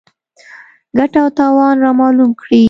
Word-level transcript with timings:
ګټه 0.97 1.19
او 1.23 1.29
تاوان 1.37 1.75
رامعلوم 1.85 2.31
کړي. 2.41 2.59